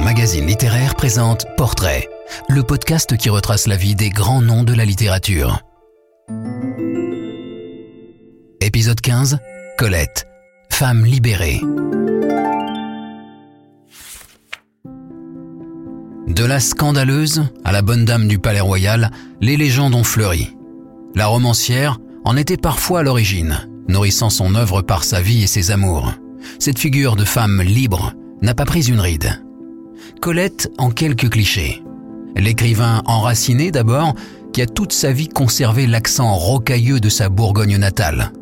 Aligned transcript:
Magazine 0.00 0.46
littéraire 0.46 0.94
présente 0.94 1.46
Portrait, 1.56 2.08
le 2.48 2.62
podcast 2.62 3.16
qui 3.16 3.28
retrace 3.28 3.66
la 3.66 3.76
vie 3.76 3.94
des 3.94 4.10
grands 4.10 4.40
noms 4.42 4.64
de 4.64 4.74
la 4.74 4.84
littérature. 4.84 5.60
Épisode 8.60 9.00
15 9.00 9.38
Colette, 9.78 10.26
femme 10.70 11.04
libérée. 11.04 11.60
De 16.26 16.44
la 16.44 16.60
scandaleuse 16.60 17.44
à 17.64 17.72
la 17.72 17.82
bonne 17.82 18.04
dame 18.04 18.26
du 18.26 18.38
palais 18.38 18.60
royal, 18.60 19.10
les 19.40 19.56
légendes 19.56 19.94
ont 19.94 20.04
fleuri. 20.04 20.56
La 21.14 21.26
romancière 21.26 21.98
en 22.24 22.36
était 22.36 22.56
parfois 22.56 23.00
à 23.00 23.02
l'origine, 23.02 23.68
nourrissant 23.88 24.30
son 24.30 24.54
œuvre 24.54 24.82
par 24.82 25.04
sa 25.04 25.20
vie 25.20 25.42
et 25.42 25.48
ses 25.48 25.70
amours. 25.70 26.12
Cette 26.58 26.78
figure 26.78 27.16
de 27.16 27.24
femme 27.24 27.62
libre 27.62 28.12
n'a 28.42 28.54
pas 28.54 28.64
pris 28.64 28.88
une 28.88 29.00
ride. 29.00 29.43
Colette 30.24 30.72
en 30.78 30.88
quelques 30.88 31.28
clichés. 31.28 31.82
L'écrivain 32.34 33.02
enraciné 33.04 33.70
d'abord, 33.70 34.14
qui 34.54 34.62
a 34.62 34.66
toute 34.66 34.94
sa 34.94 35.12
vie 35.12 35.28
conservé 35.28 35.86
l'accent 35.86 36.34
rocailleux 36.34 36.98
de 36.98 37.10
sa 37.10 37.28
Bourgogne 37.28 37.76
natale. 37.76 38.32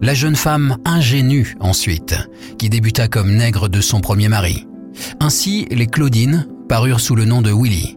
La 0.00 0.14
jeune 0.14 0.34
femme 0.34 0.78
ingénue 0.84 1.54
ensuite, 1.60 2.16
qui 2.58 2.68
débuta 2.68 3.06
comme 3.06 3.36
nègre 3.36 3.68
de 3.68 3.80
son 3.80 4.00
premier 4.00 4.28
mari. 4.28 4.66
Ainsi, 5.20 5.68
les 5.70 5.86
Claudines 5.86 6.48
parurent 6.68 6.98
sous 6.98 7.14
le 7.14 7.24
nom 7.24 7.40
de 7.40 7.52
Willy. 7.52 7.96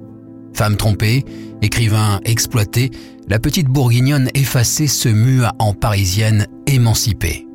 Femme 0.54 0.78
trompée, 0.78 1.26
écrivain 1.64 2.20
exploité, 2.26 2.92
la 3.28 3.40
petite 3.40 3.70
bourguignonne 3.70 4.30
effacée 4.36 4.86
se 4.86 5.10
mua 5.10 5.56
en 5.58 5.74
parisienne 5.74 6.46
émancipée. 6.68 7.48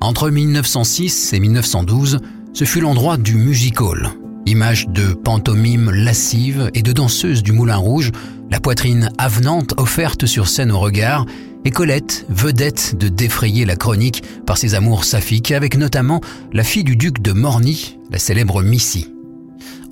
Entre 0.00 0.30
1906 0.30 1.32
et 1.32 1.40
1912, 1.40 2.18
ce 2.52 2.64
fut 2.64 2.80
l'endroit 2.80 3.16
du 3.16 3.34
music 3.34 3.80
hall. 3.80 4.12
Image 4.46 4.88
de 4.88 5.14
pantomime 5.14 5.90
lascive 5.90 6.70
et 6.74 6.82
de 6.82 6.92
danseuse 6.92 7.42
du 7.42 7.52
Moulin 7.52 7.76
Rouge, 7.76 8.10
la 8.50 8.58
poitrine 8.58 9.10
avenante 9.16 9.74
offerte 9.76 10.26
sur 10.26 10.48
scène 10.48 10.72
au 10.72 10.80
regard, 10.80 11.26
et 11.64 11.70
Colette, 11.70 12.26
vedette 12.28 12.96
de 12.98 13.08
défrayer 13.08 13.64
la 13.64 13.76
chronique 13.76 14.24
par 14.44 14.58
ses 14.58 14.74
amours 14.74 15.04
saphiques, 15.04 15.52
avec 15.52 15.76
notamment 15.76 16.20
la 16.52 16.64
fille 16.64 16.82
du 16.82 16.96
duc 16.96 17.22
de 17.22 17.32
Morny, 17.32 17.98
la 18.10 18.18
célèbre 18.18 18.62
Missy. 18.62 19.06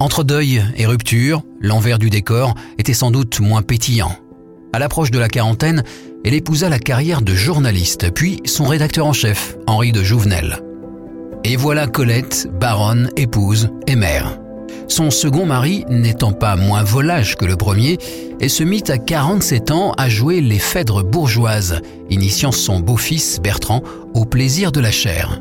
Entre 0.01 0.25
deuil 0.25 0.65
et 0.77 0.87
rupture, 0.87 1.43
l'envers 1.61 2.01
du 2.01 2.11
décor 2.11 2.57
était 2.77 2.93
sans 2.95 3.13
doute 3.13 3.39
moins 3.39 3.63
pétillant. 3.63 4.17
À 4.73 4.79
l'approche 4.79 5.13
de 5.13 5.19
la 5.19 5.29
quarantaine, 5.29 5.85
elle 6.25 6.35
épousa 6.35 6.69
la 6.69 6.79
carrière 6.79 7.23
de 7.23 7.35
journaliste, 7.35 8.13
puis 8.13 8.41
son 8.45 8.65
rédacteur 8.65 9.07
en 9.07 9.13
chef, 9.13 9.57
Henri 9.67 9.93
de 9.93 10.03
Jouvenel. 10.03 10.61
Et 11.43 11.57
voilà 11.57 11.87
Colette, 11.87 12.49
baronne, 12.53 13.11
épouse 13.17 13.71
et 13.87 13.97
mère. 13.97 14.39
Son 14.89 15.11
second 15.11 15.47
mari, 15.47 15.85
n'étant 15.89 16.33
pas 16.33 16.57
moins 16.57 16.83
volage 16.83 17.37
que 17.37 17.47
le 17.47 17.57
premier, 17.57 17.97
elle 18.41 18.51
se 18.51 18.63
mit 18.63 18.85
à 18.89 18.99
47 18.99 19.71
ans 19.71 19.93
à 19.97 20.09
jouer 20.09 20.41
les 20.41 20.59
Phèdres 20.59 21.05
bourgeoises, 21.05 21.81
initiant 22.11 22.53
son 22.53 22.81
beau-fils 22.81 23.41
Bertrand 23.41 23.83
au 24.15 24.25
plaisir 24.25 24.73
de 24.73 24.81
la 24.81 24.91
chair. 24.91 25.41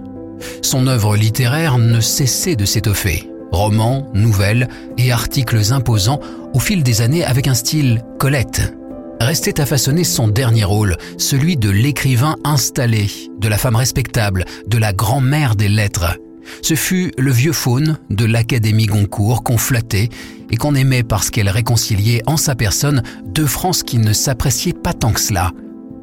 Son 0.61 0.87
œuvre 0.87 1.17
littéraire 1.17 1.77
ne 1.77 1.99
cessait 1.99 2.55
de 2.55 2.65
s'étoffer. 2.65 3.29
Romans, 3.51 4.07
nouvelles 4.13 4.69
et 4.97 5.11
articles 5.11 5.73
imposants 5.73 6.19
au 6.53 6.59
fil 6.59 6.83
des 6.83 7.01
années 7.01 7.25
avec 7.25 7.47
un 7.47 7.55
style 7.55 8.03
Colette, 8.19 8.73
restait 9.19 9.59
à 9.59 9.65
façonner 9.65 10.03
son 10.03 10.27
dernier 10.27 10.63
rôle, 10.63 10.97
celui 11.17 11.57
de 11.57 11.69
l'écrivain 11.69 12.35
installé, 12.43 13.09
de 13.37 13.47
la 13.47 13.57
femme 13.57 13.75
respectable, 13.75 14.45
de 14.67 14.77
la 14.77 14.93
grand-mère 14.93 15.55
des 15.55 15.69
lettres. 15.69 16.17
Ce 16.61 16.73
fut 16.73 17.11
le 17.17 17.31
vieux 17.31 17.53
faune 17.53 17.97
de 18.09 18.25
l'Académie 18.25 18.87
Goncourt 18.87 19.43
qu'on 19.43 19.57
flattait 19.57 20.09
et 20.49 20.57
qu'on 20.57 20.75
aimait 20.75 21.03
parce 21.03 21.29
qu'elle 21.29 21.49
réconciliait 21.49 22.23
en 22.25 22.37
sa 22.37 22.55
personne 22.55 23.03
deux 23.25 23.45
France 23.45 23.83
qui 23.83 23.97
ne 23.97 24.13
s'appréciaient 24.13 24.73
pas 24.73 24.93
tant 24.93 25.11
que 25.11 25.21
cela. 25.21 25.51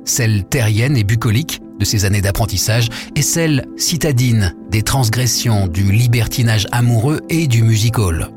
Celle 0.04 0.44
terrienne 0.44 0.96
et 0.96 1.04
bucolique 1.04 1.60
de 1.80 1.84
ses 1.84 2.04
années 2.04 2.22
d'apprentissage 2.22 2.88
et 3.16 3.22
celle 3.22 3.66
citadine 3.76 4.54
des 4.70 4.82
transgressions, 4.82 5.66
du 5.66 5.90
libertinage 5.90 6.66
amoureux 6.70 7.20
et 7.28 7.48
du 7.48 7.62
music 7.62 7.98
hall. 7.98 8.28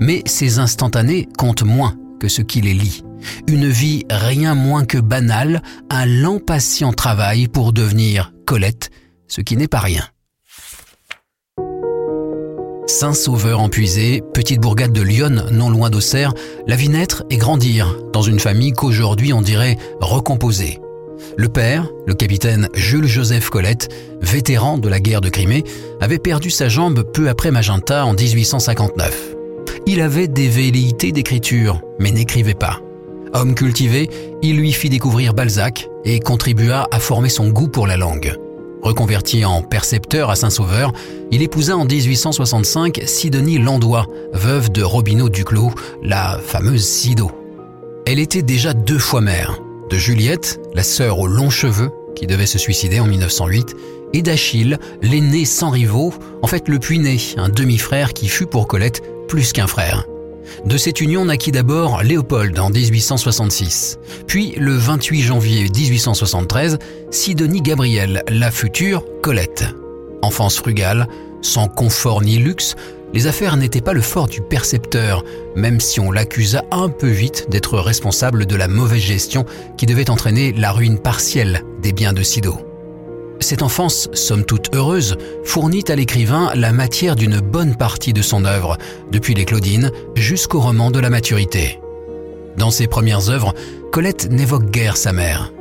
Mais 0.00 0.22
ces 0.26 0.58
instantanés 0.58 1.28
comptent 1.38 1.62
moins 1.62 1.94
que 2.18 2.28
ce 2.28 2.42
qui 2.42 2.60
les 2.60 2.74
lie. 2.74 3.02
Une 3.46 3.68
vie 3.68 4.04
rien 4.10 4.54
moins 4.54 4.84
que 4.84 4.98
banale, 4.98 5.62
un 5.90 6.06
lent 6.06 6.38
patient 6.38 6.92
travail 6.92 7.48
pour 7.48 7.72
devenir 7.72 8.32
Colette, 8.46 8.90
ce 9.28 9.40
qui 9.40 9.56
n'est 9.56 9.68
pas 9.68 9.80
rien. 9.80 10.04
Saint-Sauveur 12.86 13.60
empuisé, 13.60 14.22
petite 14.34 14.60
bourgade 14.60 14.92
de 14.92 15.02
Lyon, 15.02 15.46
non 15.50 15.70
loin 15.70 15.88
d'Auxerre, 15.88 16.34
la 16.66 16.76
vie 16.76 16.88
naître 16.88 17.24
et 17.30 17.36
grandir 17.36 17.96
dans 18.12 18.22
une 18.22 18.40
famille 18.40 18.72
qu'aujourd'hui 18.72 19.32
on 19.32 19.40
dirait 19.40 19.78
recomposée. 20.00 20.78
Le 21.36 21.48
père, 21.48 21.88
le 22.06 22.14
capitaine 22.14 22.68
Jules-Joseph 22.74 23.48
Colette, 23.48 23.88
vétéran 24.20 24.78
de 24.78 24.88
la 24.88 25.00
guerre 25.00 25.20
de 25.20 25.28
Crimée, 25.28 25.64
avait 26.00 26.18
perdu 26.18 26.50
sa 26.50 26.68
jambe 26.68 27.02
peu 27.02 27.28
après 27.28 27.50
Magenta 27.50 28.04
en 28.04 28.12
1859. 28.12 29.36
Il 29.86 30.00
avait 30.00 30.28
des 30.28 30.48
velléités 30.48 31.12
d'écriture, 31.12 31.80
mais 31.98 32.10
n'écrivait 32.10 32.54
pas. 32.54 32.80
Homme 33.34 33.54
cultivé, 33.54 34.10
il 34.42 34.56
lui 34.56 34.72
fit 34.72 34.90
découvrir 34.90 35.32
Balzac 35.32 35.88
et 36.04 36.20
contribua 36.20 36.86
à 36.90 36.98
former 36.98 37.30
son 37.30 37.48
goût 37.48 37.68
pour 37.68 37.86
la 37.86 37.96
langue. 37.96 38.36
Reconverti 38.82 39.44
en 39.44 39.62
percepteur 39.62 40.28
à 40.28 40.34
Saint-Sauveur, 40.34 40.92
il 41.30 41.40
épousa 41.40 41.76
en 41.76 41.84
1865 41.84 43.00
Sidonie 43.06 43.58
Landois, 43.58 44.06
veuve 44.32 44.70
de 44.70 44.82
Robineau 44.82 45.28
Duclos, 45.28 45.72
la 46.02 46.38
fameuse 46.44 46.84
Sido. 46.84 47.30
Elle 48.06 48.18
était 48.18 48.42
déjà 48.42 48.74
deux 48.74 48.98
fois 48.98 49.20
mère, 49.20 49.60
de 49.88 49.96
Juliette, 49.96 50.60
la 50.74 50.82
sœur 50.82 51.20
aux 51.20 51.28
longs 51.28 51.50
cheveux, 51.50 51.90
qui 52.16 52.26
devait 52.26 52.46
se 52.46 52.58
suicider 52.58 52.98
en 52.98 53.06
1908, 53.06 53.76
et 54.12 54.22
d'Achille, 54.22 54.78
l'aîné 55.00 55.44
sans 55.44 55.70
rivaux, 55.70 56.12
en 56.42 56.46
fait 56.46 56.68
le 56.68 56.78
puiné, 56.78 57.18
un 57.36 57.48
demi-frère 57.48 58.12
qui 58.12 58.28
fut 58.28 58.46
pour 58.46 58.66
Colette 58.66 59.02
plus 59.28 59.52
qu'un 59.52 59.68
frère. 59.68 60.06
De 60.64 60.76
cette 60.76 61.00
union 61.00 61.24
naquit 61.24 61.52
d'abord 61.52 62.02
Léopold 62.02 62.58
en 62.58 62.70
1866, 62.70 63.98
puis 64.26 64.54
le 64.56 64.74
28 64.74 65.20
janvier 65.22 65.68
1873, 65.68 66.78
Sidonie 67.10 67.62
Gabriel, 67.62 68.22
la 68.28 68.50
future 68.50 69.04
Colette. 69.22 69.64
Enfance 70.22 70.56
frugale, 70.56 71.08
sans 71.42 71.68
confort 71.68 72.22
ni 72.22 72.38
luxe, 72.38 72.76
les 73.12 73.26
affaires 73.26 73.56
n'étaient 73.56 73.80
pas 73.80 73.92
le 73.92 74.00
fort 74.00 74.28
du 74.28 74.40
percepteur, 74.40 75.24
même 75.54 75.80
si 75.80 76.00
on 76.00 76.10
l'accusa 76.10 76.64
un 76.70 76.88
peu 76.88 77.08
vite 77.08 77.46
d'être 77.50 77.78
responsable 77.78 78.46
de 78.46 78.56
la 78.56 78.68
mauvaise 78.68 79.02
gestion 79.02 79.44
qui 79.76 79.86
devait 79.86 80.10
entraîner 80.10 80.52
la 80.52 80.72
ruine 80.72 80.98
partielle 80.98 81.62
des 81.82 81.92
biens 81.92 82.12
de 82.12 82.22
Sido. 82.22 82.71
Cette 83.42 83.62
enfance, 83.62 84.08
somme 84.12 84.44
toute 84.44 84.72
heureuse, 84.72 85.18
fournit 85.44 85.82
à 85.88 85.96
l'écrivain 85.96 86.52
la 86.54 86.72
matière 86.72 87.16
d'une 87.16 87.40
bonne 87.40 87.74
partie 87.74 88.12
de 88.12 88.22
son 88.22 88.44
œuvre, 88.44 88.78
depuis 89.10 89.34
les 89.34 89.44
Claudines 89.44 89.90
jusqu'au 90.14 90.60
roman 90.60 90.92
de 90.92 91.00
la 91.00 91.10
maturité. 91.10 91.80
Dans 92.56 92.70
ses 92.70 92.86
premières 92.86 93.30
œuvres, 93.30 93.52
Colette 93.90 94.30
n'évoque 94.30 94.70
guère 94.70 94.96
sa 94.96 95.12
mère. 95.12 95.52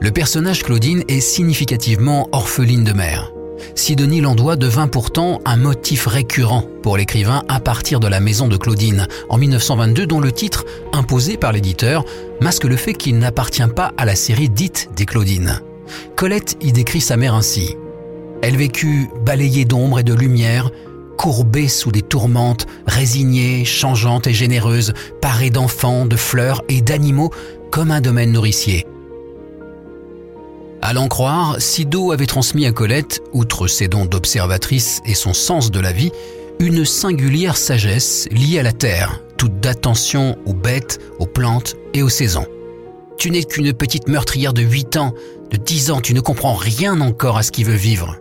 Le 0.00 0.12
personnage 0.12 0.62
Claudine 0.62 1.02
est 1.08 1.20
significativement 1.20 2.28
orpheline 2.30 2.84
de 2.84 2.92
mère. 2.92 3.32
Sidonie 3.74 4.20
Landois 4.20 4.56
devint 4.56 4.88
pourtant 4.88 5.40
un 5.44 5.56
motif 5.56 6.06
récurrent 6.06 6.64
pour 6.82 6.96
l'écrivain 6.96 7.42
à 7.48 7.58
partir 7.58 7.98
de 7.98 8.06
la 8.06 8.20
maison 8.20 8.46
de 8.46 8.56
Claudine 8.56 9.08
en 9.28 9.38
1922 9.38 10.06
dont 10.06 10.20
le 10.20 10.30
titre, 10.30 10.64
imposé 10.92 11.36
par 11.36 11.52
l'éditeur, 11.52 12.04
masque 12.40 12.64
le 12.64 12.76
fait 12.76 12.94
qu'il 12.94 13.18
n'appartient 13.18 13.66
pas 13.74 13.92
à 13.96 14.04
la 14.04 14.14
série 14.14 14.48
dite 14.48 14.88
des 14.96 15.04
Claudines. 15.04 15.60
Colette 16.16 16.56
y 16.60 16.72
décrit 16.72 17.00
sa 17.00 17.16
mère 17.16 17.34
ainsi. 17.34 17.76
Elle 18.42 18.56
vécut 18.56 19.08
balayée 19.24 19.64
d'ombre 19.64 19.98
et 19.98 20.02
de 20.04 20.14
lumière, 20.14 20.70
courbée 21.18 21.68
sous 21.68 21.92
des 21.92 22.02
tourmentes, 22.02 22.66
résignée, 22.86 23.64
changeante 23.64 24.26
et 24.26 24.32
généreuse, 24.32 24.94
parée 25.20 25.50
d'enfants, 25.50 26.06
de 26.06 26.16
fleurs 26.16 26.62
et 26.68 26.80
d'animaux 26.80 27.30
comme 27.70 27.90
un 27.90 28.00
domaine 28.00 28.32
nourricier. 28.32 28.86
À 30.82 30.94
l'en 30.94 31.08
croire, 31.08 31.60
Sido 31.60 32.10
avait 32.10 32.26
transmis 32.26 32.64
à 32.64 32.72
Colette, 32.72 33.20
outre 33.32 33.66
ses 33.66 33.86
dons 33.86 34.06
d'observatrice 34.06 35.02
et 35.04 35.14
son 35.14 35.34
sens 35.34 35.70
de 35.70 35.78
la 35.78 35.92
vie, 35.92 36.10
une 36.58 36.86
singulière 36.86 37.56
sagesse 37.56 38.26
liée 38.30 38.58
à 38.58 38.62
la 38.62 38.72
terre, 38.72 39.20
toute 39.36 39.60
d'attention 39.60 40.38
aux 40.46 40.54
bêtes, 40.54 40.98
aux 41.18 41.26
plantes 41.26 41.76
et 41.92 42.02
aux 42.02 42.08
saisons. 42.08 42.46
Tu 43.18 43.30
n'es 43.30 43.44
qu'une 43.44 43.74
petite 43.74 44.08
meurtrière 44.08 44.54
de 44.54 44.62
8 44.62 44.96
ans, 44.96 45.14
de 45.50 45.56
10 45.56 45.90
ans, 45.90 46.00
tu 46.00 46.14
ne 46.14 46.20
comprends 46.20 46.54
rien 46.54 47.00
encore 47.00 47.36
à 47.36 47.42
ce 47.42 47.52
qui 47.52 47.64
veut 47.64 47.74
vivre. 47.74 48.16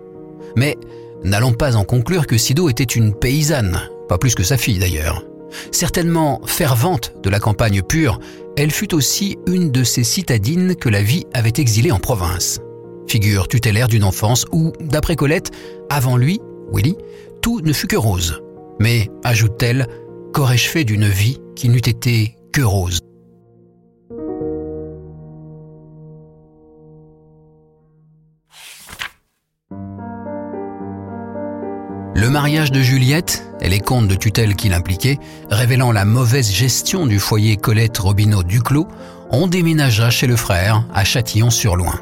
Mais 0.56 0.78
n'allons 1.24 1.54
pas 1.54 1.76
en 1.76 1.84
conclure 1.84 2.28
que 2.28 2.38
Sido 2.38 2.70
était 2.70 2.84
une 2.84 3.14
paysanne, 3.14 3.80
pas 4.08 4.18
plus 4.18 4.36
que 4.36 4.44
sa 4.44 4.58
fille 4.58 4.80
d'ailleurs. 4.80 5.24
Certainement 5.72 6.42
fervente 6.46 7.14
de 7.24 7.30
la 7.30 7.40
campagne 7.40 7.82
pure, 7.82 8.20
elle 8.58 8.72
fut 8.72 8.94
aussi 8.94 9.38
une 9.48 9.72
de 9.72 9.84
ces 9.84 10.04
citadines 10.04 10.76
que 10.76 10.90
la 10.90 11.02
vie 11.02 11.26
avait 11.34 11.54
exilées 11.58 11.92
en 11.92 12.00
province. 12.00 12.60
Figure 13.08 13.48
tutélaire 13.48 13.88
d'une 13.88 14.04
enfance 14.04 14.46
où, 14.52 14.72
d'après 14.80 15.16
Colette, 15.16 15.52
avant 15.90 16.18
lui, 16.18 16.40
Willy, 16.72 16.96
tout 17.42 17.62
ne 17.62 17.74
fut 17.74 17.88
que 17.88 17.96
rose. 17.96 18.42
Mais, 18.80 19.10
ajoute-t-elle, 19.24 19.88
qu'aurais-je 20.34 20.68
fait 20.68 20.84
d'une 20.84 21.08
vie 21.08 21.40
qui 21.56 21.70
n'eût 21.70 21.78
été 21.78 22.36
que 22.54 22.62
rose? 22.62 22.99
Le 32.20 32.30
mariage 32.30 32.70
de 32.74 32.82
Juliette 32.82 33.46
et 33.62 33.70
les 33.70 33.80
comptes 33.80 34.10
de 34.10 34.16
tutelle 34.16 34.58
qui 34.58 34.68
l'impliquaient, 34.68 35.20
révélant 35.50 35.94
la 35.94 36.04
mauvaise 36.04 36.52
gestion 36.52 37.06
du 37.06 37.18
foyer 37.18 37.56
Colette 37.56 37.98
Robineau 37.98 38.44
Duclos, 38.44 38.90
on 39.30 39.48
déménagea 39.48 40.10
chez 40.10 40.28
le 40.28 40.36
frère 40.36 40.84
à 40.94 41.06
Châtillon-sur-Loing. 41.06 41.98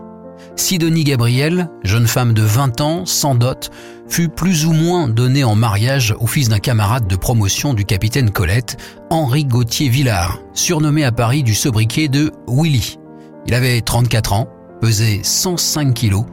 Sidonie 0.56 1.04
Gabriel, 1.04 1.70
jeune 1.84 2.08
femme 2.08 2.34
de 2.34 2.42
20 2.42 2.82
ans, 2.82 3.06
sans 3.06 3.36
dot, 3.36 3.70
fut 4.10 4.28
plus 4.28 4.66
ou 4.66 4.74
moins 4.74 5.08
donnée 5.08 5.44
en 5.44 5.54
mariage 5.54 6.16
au 6.20 6.26
fils 6.26 6.50
d'un 6.50 6.58
camarade 6.58 7.06
de 7.06 7.16
promotion 7.16 7.76
du 7.76 7.86
capitaine 7.86 8.32
Colette, 8.32 8.78
Henri 9.12 9.46
Gauthier 9.46 9.88
Villard, 9.88 10.40
surnommé 10.56 11.04
à 11.04 11.12
Paris 11.12 11.44
du 11.44 11.54
sobriquet 11.54 12.08
de 12.08 12.32
Willy. 12.48 12.98
Il 13.46 13.54
avait 13.54 13.82
34 13.82 14.34
ans, 14.34 14.50
pesait 14.82 15.20
105 15.22 15.94
kilos, 15.94 16.26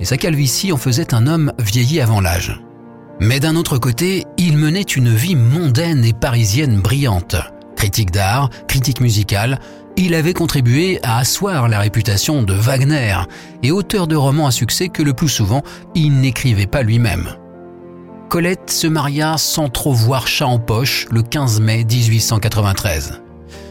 et 0.00 0.04
sa 0.04 0.16
calvitie 0.16 0.72
en 0.72 0.76
faisait 0.76 1.14
un 1.14 1.28
homme 1.28 1.52
vieilli 1.60 2.00
avant 2.00 2.20
l'âge. 2.20 2.60
Mais 3.20 3.40
d'un 3.40 3.56
autre 3.56 3.78
côté, 3.78 4.24
il 4.36 4.56
menait 4.56 4.82
une 4.82 5.12
vie 5.12 5.36
mondaine 5.36 6.04
et 6.04 6.12
parisienne 6.12 6.80
brillante. 6.80 7.36
Critique 7.74 8.12
d'art, 8.12 8.50
critique 8.68 9.00
musicale, 9.00 9.58
il 9.96 10.14
avait 10.14 10.34
contribué 10.34 11.00
à 11.02 11.18
asseoir 11.18 11.68
la 11.68 11.80
réputation 11.80 12.42
de 12.44 12.54
Wagner 12.54 13.16
et 13.64 13.72
auteur 13.72 14.06
de 14.06 14.14
romans 14.14 14.46
à 14.46 14.52
succès 14.52 14.88
que 14.88 15.02
le 15.02 15.12
plus 15.12 15.28
souvent 15.28 15.62
il 15.96 16.20
n'écrivait 16.20 16.66
pas 16.66 16.82
lui-même. 16.82 17.28
Colette 18.28 18.70
se 18.70 18.86
maria 18.86 19.36
sans 19.38 19.68
trop 19.68 19.92
voir 19.92 20.28
chat 20.28 20.46
en 20.46 20.60
poche 20.60 21.06
le 21.10 21.22
15 21.22 21.60
mai 21.60 21.84
1893. 21.84 23.22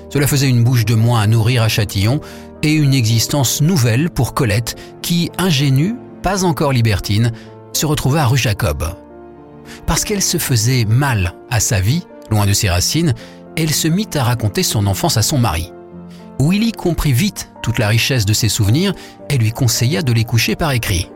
Cela 0.09 0.27
faisait 0.27 0.49
une 0.49 0.63
bouche 0.63 0.83
de 0.83 0.95
moins 0.95 1.21
à 1.21 1.27
nourrir 1.27 1.63
à 1.63 1.69
Châtillon 1.69 2.19
et 2.63 2.73
une 2.73 2.93
existence 2.93 3.61
nouvelle 3.61 4.09
pour 4.09 4.33
Colette 4.33 4.75
qui, 5.01 5.31
ingénue, 5.37 5.95
pas 6.23 6.43
encore 6.43 6.73
libertine, 6.73 7.31
se 7.71 7.85
retrouva 7.85 8.23
à 8.23 8.25
rue 8.25 8.37
Jacob. 8.37 8.83
Parce 9.85 10.03
qu'elle 10.03 10.21
se 10.21 10.37
faisait 10.37 10.85
mal 10.85 11.33
à 11.49 11.59
sa 11.59 11.79
vie, 11.79 12.05
loin 12.29 12.45
de 12.45 12.53
ses 12.53 12.69
racines, 12.69 13.13
elle 13.55 13.71
se 13.71 13.87
mit 13.87 14.07
à 14.15 14.23
raconter 14.23 14.63
son 14.63 14.87
enfance 14.87 15.17
à 15.17 15.21
son 15.21 15.37
mari. 15.37 15.71
Willy 16.39 16.71
comprit 16.71 17.13
vite 17.13 17.49
toute 17.63 17.79
la 17.79 17.87
richesse 17.87 18.25
de 18.25 18.33
ses 18.33 18.49
souvenirs 18.49 18.93
et 19.29 19.37
lui 19.37 19.51
conseilla 19.51 20.01
de 20.01 20.13
les 20.13 20.23
coucher 20.23 20.55
par 20.55 20.71
écrit. 20.71 21.09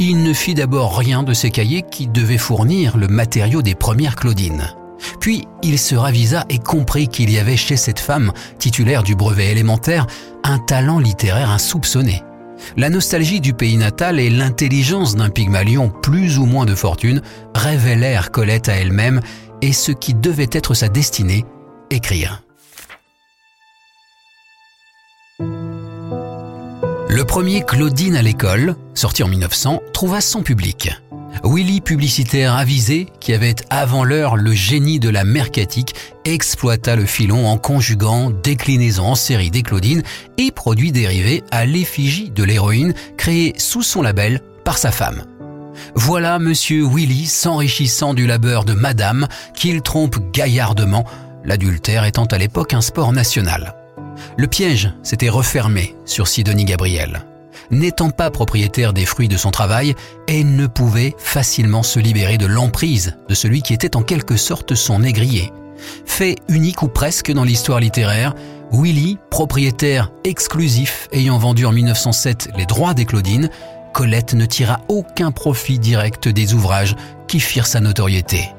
Il 0.00 0.22
ne 0.22 0.32
fit 0.32 0.54
d'abord 0.54 0.96
rien 0.96 1.22
de 1.22 1.32
ses 1.32 1.50
cahiers 1.50 1.82
qui 1.88 2.06
devaient 2.06 2.38
fournir 2.38 2.96
le 2.96 3.08
matériau 3.08 3.62
des 3.62 3.74
premières 3.74 4.16
Claudines. 4.16 4.74
Puis 5.20 5.46
il 5.62 5.78
se 5.78 5.94
ravisa 5.94 6.44
et 6.48 6.58
comprit 6.58 7.08
qu'il 7.08 7.30
y 7.30 7.38
avait 7.38 7.56
chez 7.56 7.76
cette 7.76 8.00
femme, 8.00 8.32
titulaire 8.58 9.02
du 9.02 9.14
brevet 9.14 9.50
élémentaire, 9.50 10.06
un 10.44 10.58
talent 10.58 10.98
littéraire 10.98 11.50
insoupçonné. 11.50 12.22
La 12.76 12.90
nostalgie 12.90 13.40
du 13.40 13.54
pays 13.54 13.76
natal 13.76 14.20
et 14.20 14.30
l'intelligence 14.30 15.16
d'un 15.16 15.30
Pygmalion 15.30 15.90
plus 15.90 16.38
ou 16.38 16.46
moins 16.46 16.66
de 16.66 16.74
fortune 16.74 17.22
révélèrent 17.54 18.30
Colette 18.30 18.68
à 18.68 18.74
elle-même 18.74 19.20
et 19.62 19.72
ce 19.72 19.92
qui 19.92 20.14
devait 20.14 20.50
être 20.52 20.74
sa 20.74 20.88
destinée, 20.88 21.44
écrire. 21.90 22.42
Le 27.10 27.24
premier 27.24 27.62
Claudine 27.62 28.16
à 28.16 28.22
l'école, 28.22 28.76
sorti 28.94 29.22
en 29.22 29.28
1900, 29.28 29.80
trouva 29.92 30.20
son 30.20 30.42
public. 30.42 30.90
Willy, 31.44 31.80
publicitaire 31.80 32.54
avisé, 32.54 33.08
qui 33.20 33.32
avait 33.32 33.54
avant 33.70 34.04
l'heure 34.04 34.36
le 34.36 34.52
génie 34.52 34.98
de 34.98 35.08
la 35.08 35.24
mercatique, 35.24 35.94
exploita 36.24 36.96
le 36.96 37.06
filon 37.06 37.48
en 37.48 37.58
conjuguant 37.58 38.30
déclinaison 38.30 39.06
en 39.06 39.14
série 39.14 39.50
des 39.50 39.62
Claudines 39.62 40.02
et 40.36 40.50
produits 40.50 40.92
dérivés 40.92 41.44
à 41.50 41.64
l'effigie 41.64 42.30
de 42.30 42.42
l'héroïne 42.42 42.94
créée 43.16 43.54
sous 43.56 43.82
son 43.82 44.02
label 44.02 44.40
par 44.64 44.78
sa 44.78 44.90
femme. 44.90 45.24
Voilà 45.94 46.38
monsieur 46.38 46.84
Willy 46.86 47.26
s'enrichissant 47.26 48.14
du 48.14 48.26
labeur 48.26 48.64
de 48.64 48.74
madame 48.74 49.28
qu'il 49.54 49.80
trompe 49.82 50.18
gaillardement, 50.32 51.04
l'adultère 51.44 52.04
étant 52.04 52.26
à 52.26 52.38
l'époque 52.38 52.74
un 52.74 52.80
sport 52.80 53.12
national. 53.12 53.74
Le 54.36 54.46
piège 54.46 54.92
s'était 55.02 55.28
refermé 55.28 55.94
sur 56.04 56.26
Sidonie 56.26 56.64
Gabriel. 56.64 57.24
N'étant 57.70 58.10
pas 58.10 58.30
propriétaire 58.30 58.92
des 58.92 59.04
fruits 59.04 59.28
de 59.28 59.36
son 59.36 59.50
travail, 59.50 59.94
elle 60.26 60.56
ne 60.56 60.66
pouvait 60.66 61.14
facilement 61.18 61.82
se 61.82 61.98
libérer 61.98 62.38
de 62.38 62.46
l'emprise 62.46 63.16
de 63.28 63.34
celui 63.34 63.62
qui 63.62 63.74
était 63.74 63.96
en 63.96 64.02
quelque 64.02 64.36
sorte 64.36 64.74
son 64.74 65.00
négrier. 65.00 65.52
Fait 66.06 66.36
unique 66.48 66.82
ou 66.82 66.88
presque 66.88 67.30
dans 67.30 67.44
l'histoire 67.44 67.80
littéraire, 67.80 68.34
Willy, 68.72 69.18
propriétaire 69.30 70.10
exclusif 70.24 71.08
ayant 71.12 71.38
vendu 71.38 71.66
en 71.66 71.72
1907 71.72 72.50
les 72.56 72.66
droits 72.66 72.94
des 72.94 73.04
Claudines, 73.04 73.50
Colette 73.92 74.34
ne 74.34 74.46
tira 74.46 74.80
aucun 74.88 75.30
profit 75.30 75.78
direct 75.78 76.28
des 76.28 76.54
ouvrages 76.54 76.96
qui 77.26 77.40
firent 77.40 77.66
sa 77.66 77.80
notoriété. 77.80 78.50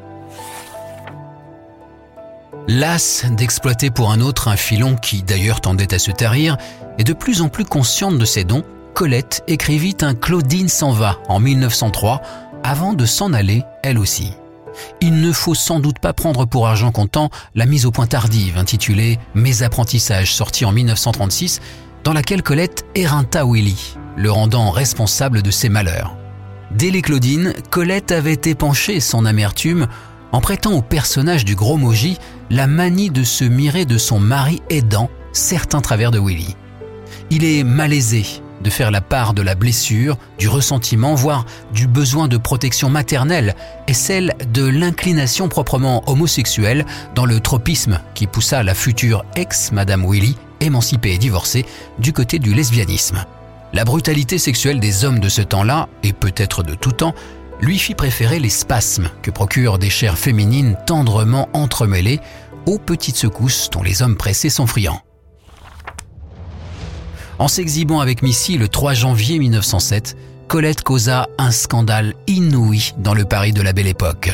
Lasse 2.67 3.25
d'exploiter 3.31 3.89
pour 3.89 4.11
un 4.11 4.21
autre 4.21 4.47
un 4.47 4.55
filon 4.55 4.95
qui 4.95 5.23
d'ailleurs 5.23 5.61
tendait 5.61 5.93
à 5.93 5.99
se 5.99 6.11
tarir, 6.11 6.57
et 6.97 7.03
de 7.03 7.13
plus 7.13 7.41
en 7.41 7.49
plus 7.49 7.65
consciente 7.65 8.17
de 8.17 8.25
ses 8.25 8.43
dons, 8.43 8.63
Colette 8.93 9.43
écrivit 9.47 9.95
un 10.01 10.13
Claudine 10.13 10.69
s'en 10.69 10.91
va 10.91 11.19
en 11.29 11.39
1903 11.39 12.21
avant 12.63 12.93
de 12.93 13.05
s'en 13.05 13.33
aller 13.33 13.63
elle 13.83 13.97
aussi. 13.97 14.33
Il 15.01 15.21
ne 15.21 15.31
faut 15.31 15.55
sans 15.55 15.79
doute 15.79 15.99
pas 15.99 16.13
prendre 16.13 16.45
pour 16.45 16.67
argent 16.67 16.91
comptant 16.91 17.29
la 17.55 17.65
mise 17.65 17.85
au 17.85 17.91
point 17.91 18.07
tardive 18.07 18.57
intitulée 18.57 19.19
Mes 19.35 19.63
apprentissages 19.63 20.33
sortie 20.33 20.65
en 20.65 20.71
1936 20.71 21.61
dans 22.03 22.13
laquelle 22.13 22.43
Colette 22.43 22.85
éreinta 22.95 23.45
Willy, 23.45 23.97
le 24.15 24.31
rendant 24.31 24.71
responsable 24.71 25.41
de 25.41 25.51
ses 25.51 25.69
malheurs. 25.69 26.15
Dès 26.71 26.91
les 26.91 27.01
Claudines, 27.01 27.53
Colette 27.71 28.11
avait 28.11 28.39
épanché 28.45 28.99
son 28.99 29.25
amertume 29.25 29.87
en 30.31 30.41
prêtant 30.41 30.73
au 30.73 30.81
personnage 30.81 31.45
du 31.45 31.55
gros 31.55 31.77
Moji 31.77 32.17
la 32.49 32.67
manie 32.67 33.09
de 33.09 33.23
se 33.23 33.43
mirer 33.43 33.85
de 33.85 33.97
son 33.97 34.19
mari 34.19 34.61
aidant 34.69 35.09
certains 35.31 35.81
travers 35.81 36.11
de 36.11 36.19
Willy. 36.19 36.55
Il 37.31 37.43
est 37.43 37.63
malaisé 37.63 38.25
de 38.61 38.69
faire 38.69 38.91
la 38.91 39.01
part 39.01 39.33
de 39.33 39.41
la 39.41 39.55
blessure, 39.55 40.17
du 40.37 40.47
ressentiment, 40.47 41.15
voire 41.15 41.45
du 41.73 41.87
besoin 41.87 42.27
de 42.27 42.37
protection 42.37 42.89
maternelle 42.89 43.55
et 43.87 43.93
celle 43.93 44.35
de 44.53 44.65
l'inclination 44.65 45.49
proprement 45.49 46.03
homosexuelle 46.07 46.85
dans 47.15 47.25
le 47.25 47.39
tropisme 47.39 47.99
qui 48.13 48.27
poussa 48.27 48.63
la 48.63 48.73
future 48.73 49.25
ex-Madame 49.35 50.09
Willy, 50.09 50.35
émancipée 50.61 51.13
et 51.13 51.17
divorcée, 51.17 51.65
du 51.99 52.13
côté 52.13 52.39
du 52.39 52.53
lesbianisme. 52.53 53.23
La 53.71 53.85
brutalité 53.85 54.37
sexuelle 54.37 54.79
des 54.79 55.05
hommes 55.05 55.19
de 55.19 55.29
ce 55.29 55.41
temps-là, 55.41 55.87
et 56.03 56.13
peut-être 56.13 56.63
de 56.63 56.73
tout 56.73 56.91
temps, 56.91 57.13
lui 57.61 57.77
fit 57.77 57.95
préférer 57.95 58.39
les 58.39 58.49
spasmes 58.49 59.09
que 59.21 59.31
procurent 59.31 59.79
des 59.79 59.89
chairs 59.89 60.17
féminines 60.17 60.77
tendrement 60.87 61.49
entremêlées 61.53 62.19
aux 62.65 62.79
petites 62.79 63.17
secousses 63.17 63.69
dont 63.69 63.83
les 63.83 64.01
hommes 64.01 64.17
pressés 64.17 64.49
sont 64.49 64.67
friands. 64.67 65.01
En 67.39 67.47
s'exhibant 67.47 68.01
avec 68.01 68.21
Missy 68.21 68.57
le 68.57 68.67
3 68.67 68.93
janvier 68.93 69.39
1907, 69.39 70.17
Colette 70.49 70.83
causa 70.83 71.29
un 71.37 71.51
scandale 71.51 72.13
inouï 72.27 72.93
dans 72.97 73.13
le 73.13 73.23
Paris 73.23 73.53
de 73.53 73.61
la 73.61 73.71
Belle 73.71 73.87
Époque. 73.87 74.29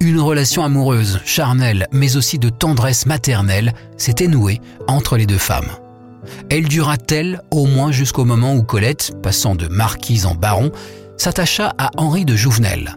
Une 0.00 0.20
relation 0.20 0.62
amoureuse, 0.62 1.20
charnelle, 1.24 1.88
mais 1.92 2.16
aussi 2.16 2.38
de 2.38 2.50
tendresse 2.50 3.06
maternelle 3.06 3.72
s'était 3.96 4.28
nouée 4.28 4.60
entre 4.86 5.16
les 5.16 5.24
deux 5.24 5.38
femmes. 5.38 5.70
Elle 6.50 6.68
dura-t-elle 6.68 7.40
au 7.50 7.64
moins 7.64 7.90
jusqu'au 7.90 8.26
moment 8.26 8.54
où 8.54 8.62
Colette, 8.62 9.12
passant 9.22 9.54
de 9.54 9.68
marquise 9.68 10.26
en 10.26 10.34
baron, 10.34 10.72
s'attacha 11.16 11.74
à 11.78 11.90
Henri 11.96 12.26
de 12.26 12.36
Jouvenel? 12.36 12.96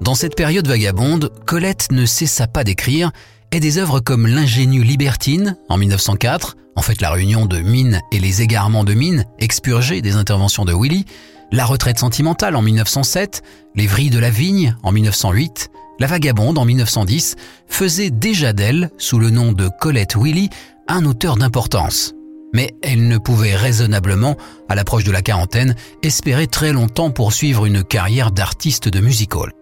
Dans 0.00 0.14
cette 0.14 0.36
période 0.36 0.66
vagabonde, 0.66 1.30
Colette 1.44 1.92
ne 1.92 2.06
cessa 2.06 2.46
pas 2.46 2.64
d'écrire 2.64 3.12
et 3.54 3.60
des 3.60 3.78
œuvres 3.78 4.00
comme 4.00 4.26
L'ingénue 4.26 4.82
libertine 4.82 5.56
en 5.68 5.76
1904, 5.76 6.56
en 6.74 6.82
fait 6.82 7.00
la 7.00 7.10
réunion 7.10 7.46
de 7.46 7.60
Mine 7.60 8.00
et 8.10 8.18
les 8.18 8.42
égarements 8.42 8.82
de 8.82 8.94
Mine, 8.94 9.26
expurgés 9.38 10.02
des 10.02 10.16
interventions 10.16 10.64
de 10.64 10.74
Willy, 10.74 11.04
La 11.52 11.64
retraite 11.64 12.00
sentimentale 12.00 12.56
en 12.56 12.62
1907, 12.62 13.42
Les 13.76 13.86
vrilles 13.86 14.10
de 14.10 14.18
la 14.18 14.30
vigne 14.30 14.76
en 14.82 14.90
1908, 14.90 15.70
La 16.00 16.08
vagabonde 16.08 16.58
en 16.58 16.64
1910, 16.64 17.36
faisaient 17.68 18.10
déjà 18.10 18.52
d'elle, 18.52 18.90
sous 18.98 19.20
le 19.20 19.30
nom 19.30 19.52
de 19.52 19.70
Colette 19.80 20.16
Willy, 20.16 20.50
un 20.88 21.04
auteur 21.04 21.36
d'importance. 21.36 22.12
Mais 22.52 22.74
elle 22.82 23.06
ne 23.06 23.18
pouvait 23.18 23.54
raisonnablement, 23.54 24.36
à 24.68 24.74
l'approche 24.74 25.04
de 25.04 25.12
la 25.12 25.22
quarantaine, 25.22 25.76
espérer 26.02 26.48
très 26.48 26.72
longtemps 26.72 27.12
poursuivre 27.12 27.66
une 27.66 27.84
carrière 27.84 28.32
d'artiste 28.32 28.88
de 28.88 29.00
music 29.00 29.36
hall. 29.36 29.52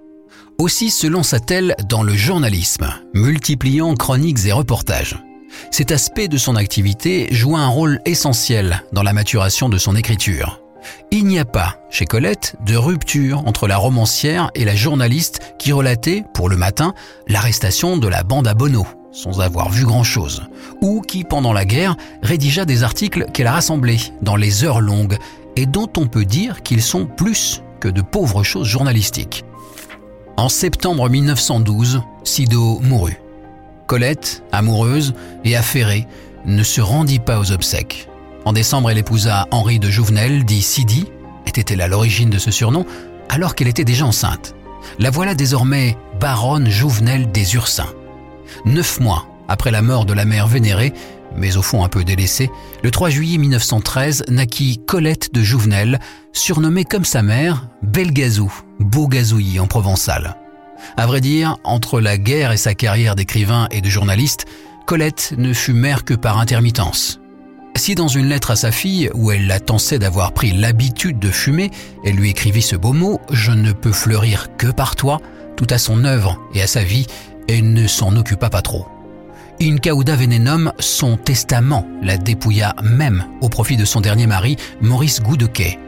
Aussi 0.62 0.92
se 0.92 1.08
lança-t-elle 1.08 1.74
dans 1.88 2.04
le 2.04 2.14
journalisme, 2.14 2.86
multipliant 3.14 3.96
chroniques 3.96 4.46
et 4.46 4.52
reportages. 4.52 5.18
Cet 5.72 5.90
aspect 5.90 6.28
de 6.28 6.36
son 6.36 6.54
activité 6.54 7.26
joua 7.32 7.58
un 7.58 7.66
rôle 7.66 7.98
essentiel 8.04 8.84
dans 8.92 9.02
la 9.02 9.12
maturation 9.12 9.68
de 9.68 9.76
son 9.76 9.96
écriture. 9.96 10.60
Il 11.10 11.24
n'y 11.24 11.40
a 11.40 11.44
pas, 11.44 11.80
chez 11.90 12.04
Colette, 12.04 12.54
de 12.64 12.76
rupture 12.76 13.44
entre 13.44 13.66
la 13.66 13.76
romancière 13.76 14.52
et 14.54 14.64
la 14.64 14.76
journaliste 14.76 15.40
qui 15.58 15.72
relatait, 15.72 16.22
pour 16.32 16.48
le 16.48 16.56
matin, 16.56 16.94
l'arrestation 17.26 17.96
de 17.96 18.06
la 18.06 18.22
bande 18.22 18.46
à 18.46 18.54
Bono, 18.54 18.86
sans 19.10 19.40
avoir 19.40 19.68
vu 19.68 19.84
grand-chose, 19.84 20.44
ou 20.80 21.00
qui, 21.00 21.24
pendant 21.24 21.52
la 21.52 21.64
guerre, 21.64 21.96
rédigea 22.22 22.66
des 22.66 22.84
articles 22.84 23.26
qu'elle 23.32 23.48
a 23.48 23.52
rassemblés 23.54 23.98
dans 24.20 24.36
les 24.36 24.62
heures 24.62 24.80
longues 24.80 25.18
et 25.56 25.66
dont 25.66 25.90
on 25.96 26.06
peut 26.06 26.24
dire 26.24 26.62
qu'ils 26.62 26.82
sont 26.82 27.06
plus 27.06 27.62
que 27.80 27.88
de 27.88 28.00
pauvres 28.00 28.44
choses 28.44 28.68
journalistiques. 28.68 29.44
En 30.36 30.48
septembre 30.48 31.08
1912, 31.08 32.02
Sido 32.24 32.80
mourut. 32.80 33.20
Colette, 33.86 34.42
amoureuse 34.50 35.14
et 35.44 35.56
affairée, 35.56 36.06
ne 36.46 36.62
se 36.62 36.80
rendit 36.80 37.18
pas 37.18 37.38
aux 37.38 37.52
obsèques. 37.52 38.08
En 38.44 38.52
décembre, 38.52 38.90
elle 38.90 38.98
épousa 38.98 39.46
Henri 39.50 39.78
de 39.78 39.90
Jouvenel, 39.90 40.44
dit 40.44 40.62
Sidi, 40.62 41.06
était-elle 41.46 41.82
à 41.82 41.86
l'origine 41.86 42.30
de 42.30 42.38
ce 42.38 42.50
surnom, 42.50 42.86
alors 43.28 43.54
qu'elle 43.54 43.68
était 43.68 43.84
déjà 43.84 44.06
enceinte. 44.06 44.54
La 44.98 45.10
voilà 45.10 45.34
désormais 45.34 45.96
baronne 46.18 46.70
Jouvenel 46.70 47.30
des 47.30 47.54
Ursins. 47.54 47.92
Neuf 48.64 49.00
mois 49.00 49.26
après 49.48 49.70
la 49.70 49.82
mort 49.82 50.06
de 50.06 50.14
la 50.14 50.24
mère 50.24 50.46
vénérée, 50.46 50.92
mais 51.36 51.56
au 51.56 51.62
fond 51.62 51.84
un 51.84 51.88
peu 51.88 52.04
délaissée, 52.04 52.50
le 52.82 52.90
3 52.90 53.10
juillet 53.10 53.38
1913 53.38 54.24
naquit 54.28 54.80
Colette 54.86 55.32
de 55.34 55.42
Jouvenel, 55.42 56.00
surnommée 56.32 56.84
comme 56.84 57.04
sa 57.04 57.22
mère 57.22 57.68
Belgazou, 57.82 58.52
beau 58.82 59.08
gazouillis 59.08 59.60
en 59.60 59.66
provençal. 59.66 60.36
À 60.96 61.06
vrai 61.06 61.20
dire, 61.20 61.56
entre 61.64 62.00
la 62.00 62.18
guerre 62.18 62.52
et 62.52 62.56
sa 62.56 62.74
carrière 62.74 63.14
d'écrivain 63.14 63.68
et 63.70 63.80
de 63.80 63.88
journaliste, 63.88 64.46
Colette 64.86 65.34
ne 65.38 65.52
fut 65.52 65.72
mère 65.72 66.04
que 66.04 66.14
par 66.14 66.38
intermittence. 66.38 67.20
Si 67.76 67.94
dans 67.94 68.08
une 68.08 68.28
lettre 68.28 68.50
à 68.50 68.56
sa 68.56 68.70
fille, 68.70 69.10
où 69.14 69.30
elle 69.30 69.46
la 69.46 69.60
tensait 69.60 69.98
d'avoir 69.98 70.32
pris 70.32 70.52
l'habitude 70.52 71.18
de 71.18 71.30
fumer, 71.30 71.70
elle 72.04 72.16
lui 72.16 72.30
écrivit 72.30 72.62
ce 72.62 72.76
beau 72.76 72.92
mot⁇ 72.92 73.14
Je 73.30 73.52
ne 73.52 73.72
peux 73.72 73.92
fleurir 73.92 74.48
que 74.58 74.66
par 74.66 74.94
toi⁇ 74.94 75.16
tout 75.56 75.66
à 75.70 75.78
son 75.78 76.04
œuvre 76.04 76.38
et 76.54 76.62
à 76.62 76.66
sa 76.66 76.82
vie, 76.82 77.06
elle 77.48 77.72
ne 77.72 77.86
s'en 77.86 78.16
occupa 78.16 78.50
pas 78.50 78.62
trop. 78.62 78.86
In 79.60 79.76
cauda 79.76 80.16
venenum, 80.16 80.72
son 80.78 81.16
testament, 81.16 81.86
la 82.02 82.16
dépouilla 82.16 82.74
même 82.82 83.24
au 83.40 83.48
profit 83.48 83.76
de 83.76 83.84
son 83.84 84.00
dernier 84.00 84.26
mari, 84.26 84.56
Maurice 84.80 85.20
Goudequet. 85.20 85.78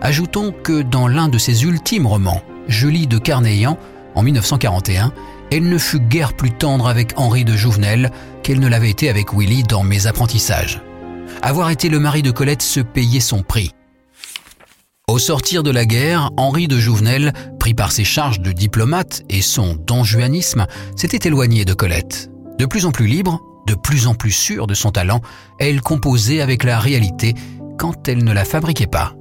Ajoutons 0.00 0.52
que 0.52 0.82
dans 0.82 1.08
l'un 1.08 1.28
de 1.28 1.38
ses 1.38 1.64
ultimes 1.64 2.06
romans, 2.06 2.42
Julie 2.68 3.06
de 3.06 3.18
Carneillan, 3.18 3.78
en 4.14 4.22
1941, 4.22 5.12
elle 5.50 5.68
ne 5.68 5.78
fut 5.78 6.00
guère 6.00 6.34
plus 6.34 6.52
tendre 6.52 6.88
avec 6.88 7.12
Henri 7.16 7.44
de 7.44 7.56
Jouvenel 7.56 8.10
qu'elle 8.42 8.60
ne 8.60 8.68
l'avait 8.68 8.90
été 8.90 9.08
avec 9.08 9.32
Willy 9.32 9.62
dans 9.64 9.82
Mes 9.82 10.06
apprentissages. 10.06 10.80
Avoir 11.42 11.70
été 11.70 11.88
le 11.88 11.98
mari 11.98 12.22
de 12.22 12.30
Colette 12.30 12.62
se 12.62 12.80
payait 12.80 13.20
son 13.20 13.42
prix. 13.42 13.72
Au 15.08 15.18
sortir 15.18 15.64
de 15.64 15.70
la 15.70 15.86
guerre, 15.86 16.30
Henri 16.36 16.68
de 16.68 16.78
Jouvenel, 16.78 17.32
pris 17.58 17.74
par 17.74 17.90
ses 17.90 18.04
charges 18.04 18.40
de 18.40 18.52
diplomate 18.52 19.22
et 19.28 19.42
son 19.42 19.74
donjuanisme, 19.74 20.66
s'était 20.94 21.26
éloigné 21.26 21.64
de 21.64 21.74
Colette. 21.74 22.30
De 22.58 22.66
plus 22.66 22.86
en 22.86 22.92
plus 22.92 23.06
libre, 23.06 23.40
de 23.66 23.74
plus 23.74 24.06
en 24.06 24.14
plus 24.14 24.30
sûre 24.30 24.68
de 24.68 24.74
son 24.74 24.92
talent, 24.92 25.20
elle 25.58 25.80
composait 25.80 26.40
avec 26.40 26.62
la 26.62 26.78
réalité 26.78 27.34
quand 27.76 28.06
elle 28.06 28.22
ne 28.22 28.32
la 28.32 28.44
fabriquait 28.44 28.86
pas. 28.86 29.14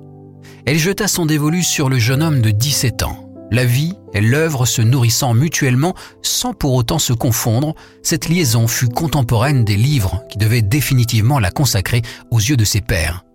Elle 0.66 0.78
jeta 0.78 1.08
son 1.08 1.26
dévolu 1.26 1.64
sur 1.64 1.90
le 1.90 2.00
jeune 2.00 2.22
homme 2.22 2.42
de 2.42 2.52
17 2.52 3.04
ans. 3.04 3.30
La 3.52 3.66
vie 3.66 3.94
et 4.14 4.22
l'œuvre 4.22 4.66
se 4.66 4.82
nourrissant 4.82 5.34
mutuellement 5.34 5.96
sans 6.22 6.54
pour 6.54 6.74
autant 6.74 7.00
se 7.00 7.14
confondre, 7.14 7.74
cette 8.04 8.30
liaison 8.30 8.68
fut 8.68 8.90
contemporaine 8.90 9.66
des 9.66 9.76
livres 9.76 10.24
qui 10.30 10.38
devaient 10.38 10.62
définitivement 10.62 11.40
la 11.40 11.50
consacrer 11.50 12.04
aux 12.30 12.38
yeux 12.38 12.58
de 12.58 12.64
ses 12.64 12.82
pairs. 12.82 13.26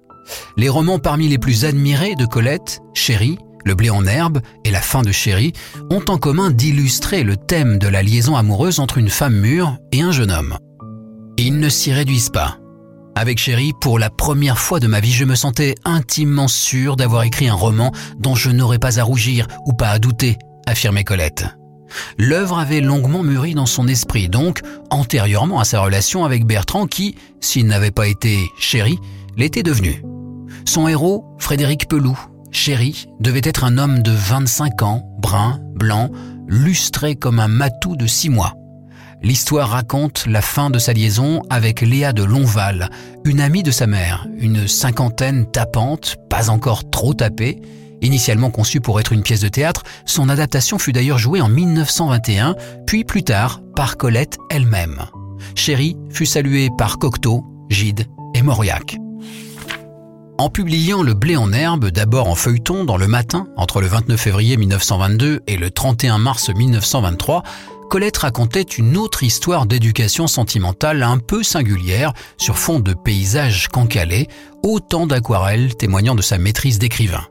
Les 0.57 0.69
romans 0.69 1.01
parmi 1.01 1.29
les 1.29 1.39
plus 1.39 1.65
admirés 1.65 2.15
de 2.15 2.27
Colette, 2.27 2.81
Chérie, 2.95 3.39
Le 3.67 3.75
blé 3.75 3.91
en 3.91 4.07
herbe 4.07 4.41
et 4.65 4.71
La 4.71 4.81
fin 4.81 5.03
de 5.03 5.11
Chérie 5.11 5.55
ont 5.91 6.05
en 6.09 6.19
commun 6.19 6.51
d'illustrer 6.51 7.25
le 7.25 7.37
thème 7.37 7.79
de 7.79 7.89
la 7.89 8.03
liaison 8.03 8.37
amoureuse 8.37 8.79
entre 8.79 8.99
une 8.99 9.09
femme 9.09 9.37
mûre 9.37 9.79
et 9.91 10.03
un 10.03 10.13
jeune 10.13 10.31
homme. 10.31 10.59
Ils 11.39 11.59
ne 11.59 11.69
s'y 11.69 11.93
réduisent 11.93 12.31
pas. 12.31 12.59
Avec 13.17 13.39
Chérie, 13.39 13.73
pour 13.81 14.01
la 14.01 14.11
première 14.11 14.59
fois 14.59 14.81
de 14.81 14.89
ma 14.89 14.99
vie, 14.99 15.13
je 15.13 15.25
me 15.25 15.37
sentais 15.37 15.77
intimement 15.85 16.49
sûr 16.49 16.97
d'avoir 16.97 17.23
écrit 17.23 17.49
un 17.49 17.55
roman 17.55 17.93
dont 18.19 18.35
je 18.35 18.51
n'aurais 18.51 18.81
pas 18.81 18.99
à 18.99 19.05
rougir 19.05 19.47
ou 19.67 19.73
pas 19.73 19.91
à 19.91 20.01
douter, 20.01 20.37
affirmait 20.67 21.05
Colette. 21.05 21.47
L'œuvre 22.19 22.59
avait 22.59 22.81
longuement 22.81 23.23
mûri 23.23 23.55
dans 23.55 23.67
son 23.67 23.87
esprit, 23.87 24.29
donc 24.29 24.63
antérieurement 24.91 25.61
à 25.61 25.65
sa 25.65 25.81
relation 25.81 26.25
avec 26.25 26.45
Bertrand 26.45 26.89
qui, 26.89 27.15
s'il 27.41 27.67
n'avait 27.67 27.93
pas 27.93 28.09
été 28.09 28.49
Chérie, 28.59 28.99
l'était 29.37 29.63
devenu. 29.63 30.03
Son 30.65 30.89
héros, 30.89 31.25
Frédéric 31.39 31.89
Peloux, 31.89 32.19
Chéri, 32.51 33.07
devait 33.21 33.41
être 33.45 33.63
un 33.63 33.79
homme 33.79 34.03
de 34.03 34.11
25 34.11 34.83
ans, 34.83 35.03
brun, 35.19 35.61
blanc, 35.75 36.11
lustré 36.49 37.15
comme 37.15 37.39
un 37.39 37.49
matou 37.49 37.95
de 37.95 38.09
six 38.09 38.29
mois. 38.29 38.55
L'histoire 39.25 39.71
raconte 39.71 40.27
la 40.27 40.43
fin 40.43 40.69
de 40.69 40.79
sa 40.79 40.93
liaison 40.93 41.41
avec 41.49 41.81
Léa 41.81 42.13
de 42.13 42.23
Lonval, 42.23 42.91
une 43.25 43.41
amie 43.41 43.63
de 43.63 43.71
sa 43.71 43.87
mère, 43.87 44.27
une 44.37 44.69
cinquantaine 44.69 45.47
tapante, 45.51 46.17
pas 46.29 46.51
encore 46.51 46.91
trop 46.91 47.15
tapée. 47.15 47.59
Initialement 48.03 48.51
conçue 48.51 48.83
pour 48.83 49.01
être 49.01 49.15
une 49.15 49.23
pièce 49.23 49.41
de 49.41 49.49
théâtre, 49.49 49.83
son 50.05 50.29
adaptation 50.29 50.79
fut 50.79 50.93
d'ailleurs 50.93 51.17
jouée 51.17 51.41
en 51.41 51.49
1921, 51.49 52.55
puis 52.87 53.05
plus 53.05 53.23
tard 53.23 53.63
par 53.75 53.97
Colette 53.97 54.37
elle-même. 54.51 55.07
Chéri 55.55 55.97
fut 56.11 56.27
saluée 56.27 56.69
par 56.77 56.99
Cocteau, 56.99 57.47
Gide 57.71 58.07
et 58.35 58.43
Mauriac. 58.43 58.99
En 60.37 60.51
publiant 60.51 61.03
Le 61.03 61.15
blé 61.15 61.37
en 61.37 61.53
herbe, 61.53 61.91
d'abord 61.91 62.29
en 62.29 62.35
feuilleton 62.35 62.85
dans 62.85 62.97
le 62.97 63.07
matin, 63.07 63.47
entre 63.57 63.81
le 63.81 63.87
29 63.87 64.21
février 64.21 64.57
1922 64.57 65.41
et 65.47 65.57
le 65.57 65.71
31 65.71 66.19
mars 66.19 66.51
1923, 66.51 67.45
Colette 67.91 68.19
racontait 68.19 68.63
une 68.63 68.97
autre 68.97 69.23
histoire 69.23 69.67
d'éducation 69.67 70.27
sentimentale 70.27 71.03
un 71.03 71.19
peu 71.19 71.43
singulière 71.43 72.13
sur 72.39 72.59
fond 72.59 72.81
de 72.81 72.95
paysages 72.95 73.69
cancalés, 73.69 74.29
autant 74.63 75.07
d'aquarelles 75.07 75.77
témoignant 75.77 76.15
de 76.15 76.23
sa 76.23 76.39
maîtrise 76.39 76.79
d'écrivain. 76.79 77.25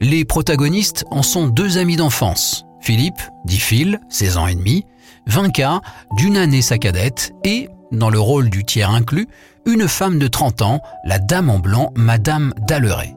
Les 0.00 0.24
protagonistes 0.24 1.04
en 1.10 1.22
sont 1.22 1.46
deux 1.46 1.78
amis 1.78 1.96
d'enfance, 1.96 2.64
Philippe, 2.80 3.20
dit 3.44 3.58
Phil, 3.58 4.00
16 4.10 4.36
ans 4.36 4.46
et 4.46 4.54
demi, 4.54 4.84
Vinca, 5.26 5.80
d'une 6.16 6.36
année 6.36 6.62
sa 6.62 6.78
cadette, 6.78 7.32
et, 7.44 7.68
dans 7.90 8.10
le 8.10 8.20
rôle 8.20 8.50
du 8.50 8.64
tiers 8.64 8.90
inclus, 8.90 9.28
une 9.66 9.88
femme 9.88 10.18
de 10.18 10.26
30 10.26 10.62
ans, 10.62 10.80
la 11.04 11.18
dame 11.18 11.48
en 11.48 11.58
blanc, 11.58 11.92
Madame 11.94 12.52
Dalleret. 12.66 13.14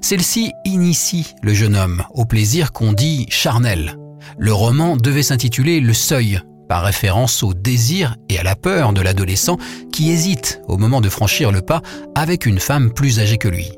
Celle-ci 0.00 0.52
initie 0.64 1.34
le 1.42 1.54
jeune 1.54 1.76
homme 1.76 2.02
au 2.14 2.24
plaisir 2.24 2.72
qu'on 2.72 2.92
dit 2.92 3.26
charnel, 3.28 3.96
le 4.38 4.52
roman 4.52 4.96
devait 4.96 5.22
s'intituler 5.22 5.80
Le 5.80 5.92
Seuil, 5.92 6.40
par 6.68 6.84
référence 6.84 7.42
au 7.42 7.54
désir 7.54 8.16
et 8.28 8.38
à 8.38 8.42
la 8.42 8.56
peur 8.56 8.92
de 8.92 9.00
l'adolescent 9.00 9.58
qui 9.92 10.10
hésite 10.10 10.60
au 10.68 10.78
moment 10.78 11.00
de 11.00 11.08
franchir 11.08 11.52
le 11.52 11.60
pas 11.60 11.82
avec 12.14 12.46
une 12.46 12.58
femme 12.58 12.92
plus 12.92 13.20
âgée 13.20 13.38
que 13.38 13.48
lui. 13.48 13.72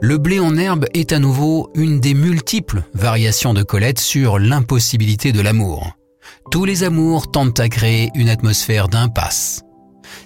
Le 0.00 0.18
blé 0.18 0.40
en 0.40 0.56
herbe 0.56 0.86
est 0.94 1.12
à 1.12 1.18
nouveau 1.18 1.70
une 1.74 2.00
des 2.00 2.14
multiples 2.14 2.82
variations 2.94 3.54
de 3.54 3.62
Colette 3.62 3.98
sur 3.98 4.38
l'impossibilité 4.38 5.32
de 5.32 5.40
l'amour. 5.40 5.92
Tous 6.50 6.64
les 6.64 6.84
amours 6.84 7.30
tentent 7.30 7.60
à 7.60 7.68
créer 7.68 8.10
une 8.14 8.28
atmosphère 8.28 8.88
d'impasse. 8.88 9.62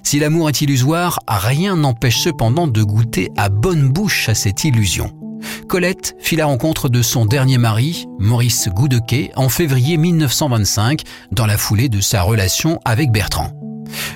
Si 0.02 0.18
l'amour 0.18 0.48
est 0.48 0.60
illusoire, 0.60 1.18
rien 1.26 1.76
n'empêche 1.76 2.20
cependant 2.20 2.66
de 2.66 2.82
goûter 2.82 3.30
à 3.36 3.48
bonne 3.48 3.88
bouche 3.88 4.28
à 4.28 4.34
cette 4.34 4.64
illusion. 4.64 5.17
Colette 5.68 6.16
fit 6.18 6.37
la 6.37 6.47
rencontre 6.47 6.88
de 6.88 7.02
son 7.02 7.26
dernier 7.26 7.59
mari, 7.59 8.07
Maurice 8.18 8.68
Goudequet, 8.68 9.30
en 9.37 9.49
février 9.49 9.97
1925, 9.97 11.02
dans 11.30 11.47
la 11.47 11.59
foulée 11.59 11.88
de 11.88 12.00
sa 12.00 12.23
relation 12.23 12.80
avec 12.85 13.11
Bertrand. 13.11 13.52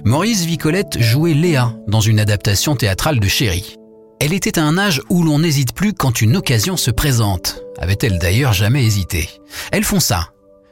Maurice 0.05 0.45
vit 0.45 0.59
Colette 0.59 1.01
jouer 1.01 1.35
Léa 1.35 1.75
dans 1.89 2.01
une 2.01 2.21
adaptation 2.21 2.75
théâtrale 2.75 3.21
de 3.21 3.29
Chéri. 3.29 3.77
Elle 4.21 4.33
était 4.33 4.59
à 4.59 4.65
un 4.65 4.79
âge 4.79 5.03
où 5.11 5.23
l'on 5.23 5.41
n'hésite 5.41 5.75
plus 5.75 5.93
quand 5.93 6.21
une 6.21 6.37
occasion 6.37 6.77
se 6.77 6.91
présente. 6.91 7.63
Avait-elle 7.79 8.19
d'ailleurs 8.19 8.53
jamais 8.53 8.85
hésité 8.85 9.29
Elles 9.73 9.85
font 9.85 10.01
ça. 10.01 10.29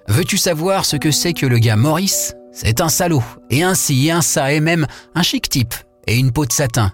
Veux-tu 0.08 0.38
savoir 0.38 0.84
ce 0.84 0.96
que 0.96 1.10
c'est 1.10 1.32
que 1.32 1.46
le 1.46 1.58
gars 1.58 1.76
Maurice? 1.76 2.34
C'est 2.52 2.80
un 2.80 2.88
salaud, 2.88 3.22
et 3.50 3.62
un 3.62 3.74
ci 3.74 4.06
et 4.06 4.10
un 4.10 4.22
ça, 4.22 4.52
et 4.52 4.60
même 4.60 4.86
un 5.14 5.22
chic 5.22 5.48
type, 5.48 5.74
et 6.06 6.16
une 6.16 6.32
peau 6.32 6.46
de 6.46 6.52
satin. 6.52 6.92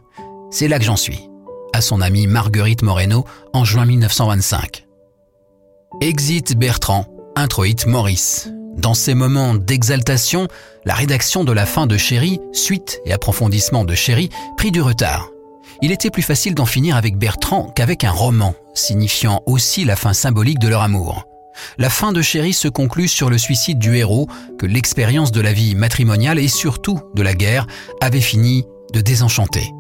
C'est 0.51 0.69
là 0.69 0.79
que 0.79 0.85
j'en 0.85 0.97
suis 0.97 1.29
à 1.76 1.83
son 1.83 2.00
amie 2.00 2.26
Marguerite 2.26 2.80
Moreno 2.80 3.26
en 3.52 3.66
juin 3.66 3.85
1925. 3.85 4.87
Exit 6.00 6.56
Bertrand, 6.56 7.04
introïte 7.37 7.87
Maurice. 7.87 8.49
Dans 8.78 8.95
ces 8.95 9.12
moments 9.12 9.54
d'exaltation, 9.54 10.49
la 10.87 10.95
rédaction 10.95 11.45
de 11.45 11.52
la 11.52 11.66
fin 11.66 11.87
de 11.87 11.99
Chéri, 11.99 12.40
suite 12.54 12.99
et 13.04 13.12
approfondissement 13.12 13.85
de 13.85 13.95
Chéri, 13.95 14.30
prit 14.56 14.71
du 14.71 14.80
retard. 14.80 15.28
Il 15.83 15.92
était 15.92 16.09
plus 16.09 16.23
facile 16.23 16.54
d'en 16.54 16.64
finir 16.64 16.97
avec 16.97 17.18
Bertrand 17.18 17.71
qu'avec 17.76 18.04
un 18.04 18.11
roman, 18.11 18.54
signifiant 18.73 19.42
aussi 19.45 19.85
la 19.85 19.97
fin 19.97 20.14
symbolique 20.14 20.59
de 20.59 20.68
leur 20.68 20.80
amour. 20.80 21.25
La 21.76 21.90
fin 21.90 22.12
de 22.12 22.23
Chéri 22.23 22.54
se 22.54 22.68
conclut 22.68 23.09
sur 23.09 23.28
le 23.28 23.37
suicide 23.37 23.78
du 23.78 23.97
héros 23.97 24.28
que 24.59 24.64
l'expérience 24.64 25.30
de 25.30 25.42
la 25.42 25.52
vie 25.52 25.75
matrimoniale 25.75 26.38
et 26.38 26.49
surtout 26.49 27.00
de 27.14 27.21
la 27.21 27.35
guerre 27.35 27.66
avait 28.00 28.23
fini 28.23 28.64
de 28.95 29.02
désenchanter. 29.02 29.71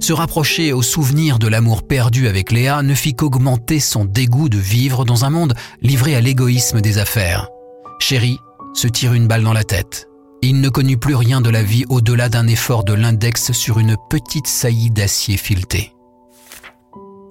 Se 0.00 0.12
rapprocher 0.12 0.72
au 0.72 0.82
souvenir 0.82 1.38
de 1.38 1.48
l'amour 1.48 1.82
perdu 1.82 2.28
avec 2.28 2.52
Léa 2.52 2.82
ne 2.82 2.94
fit 2.94 3.14
qu'augmenter 3.14 3.80
son 3.80 4.04
dégoût 4.04 4.48
de 4.48 4.58
vivre 4.58 5.04
dans 5.04 5.24
un 5.24 5.30
monde 5.30 5.54
livré 5.80 6.14
à 6.14 6.20
l'égoïsme 6.20 6.80
des 6.80 6.98
affaires. 6.98 7.48
Chéri 8.00 8.38
se 8.74 8.88
tire 8.88 9.14
une 9.14 9.28
balle 9.28 9.44
dans 9.44 9.52
la 9.52 9.64
tête. 9.64 10.08
Il 10.42 10.60
ne 10.60 10.68
connut 10.68 10.96
plus 10.96 11.14
rien 11.14 11.40
de 11.40 11.50
la 11.50 11.62
vie 11.62 11.84
au-delà 11.88 12.28
d'un 12.28 12.48
effort 12.48 12.82
de 12.82 12.94
l'index 12.94 13.52
sur 13.52 13.78
une 13.78 13.96
petite 14.10 14.48
saillie 14.48 14.90
d'acier 14.90 15.36
fileté. 15.36 15.92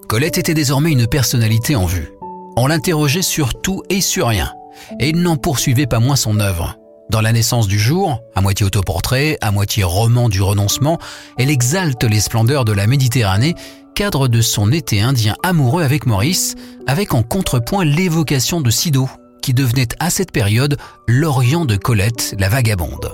Colette 0.07 0.37
était 0.37 0.53
désormais 0.53 0.91
une 0.91 1.07
personnalité 1.07 1.75
en 1.75 1.85
vue. 1.85 2.11
On 2.55 2.67
l'interrogeait 2.67 3.21
sur 3.21 3.61
tout 3.61 3.83
et 3.89 4.01
sur 4.01 4.27
rien, 4.27 4.53
et 4.99 5.09
il 5.09 5.21
n'en 5.21 5.37
poursuivait 5.37 5.87
pas 5.87 5.99
moins 5.99 6.15
son 6.15 6.39
œuvre. 6.39 6.77
Dans 7.11 7.19
La 7.19 7.33
naissance 7.33 7.67
du 7.67 7.77
jour, 7.77 8.21
à 8.35 8.41
moitié 8.41 8.65
autoportrait, 8.65 9.37
à 9.41 9.51
moitié 9.51 9.83
roman 9.83 10.29
du 10.29 10.41
renoncement, 10.41 10.97
elle 11.37 11.49
exalte 11.49 12.05
les 12.05 12.21
splendeurs 12.21 12.63
de 12.63 12.71
la 12.71 12.87
Méditerranée, 12.87 13.53
cadre 13.95 14.29
de 14.29 14.39
son 14.39 14.71
été 14.71 15.01
indien 15.01 15.35
amoureux 15.43 15.83
avec 15.83 16.05
Maurice, 16.05 16.55
avec 16.87 17.13
en 17.13 17.21
contrepoint 17.21 17.83
l'évocation 17.83 18.61
de 18.61 18.69
Sido, 18.69 19.09
qui 19.41 19.53
devenait 19.53 19.89
à 19.99 20.09
cette 20.09 20.31
période 20.31 20.77
l'Orient 21.05 21.65
de 21.65 21.75
Colette, 21.75 22.33
la 22.39 22.47
vagabonde. 22.47 23.11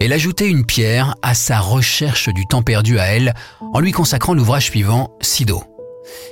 Elle 0.00 0.12
ajoutait 0.12 0.50
une 0.50 0.66
pierre 0.66 1.14
à 1.22 1.34
sa 1.34 1.60
recherche 1.60 2.28
du 2.30 2.44
temps 2.46 2.64
perdu 2.64 2.98
à 2.98 3.04
elle 3.04 3.34
en 3.60 3.78
lui 3.78 3.92
consacrant 3.92 4.34
l'ouvrage 4.34 4.64
suivant, 4.64 5.16
Sido. 5.20 5.62